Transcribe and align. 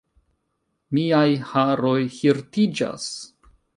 Miaj 0.99 1.29
haroj 1.51 1.95
hirtiĝas! 2.17 3.07